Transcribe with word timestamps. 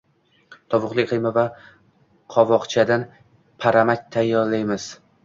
Tovuqli 0.73 1.03
qiyma 1.11 1.31
va 1.35 1.43
qovoqchadan 2.37 3.05
paramach 3.67 4.03
tayyorlaymiz 4.17 4.89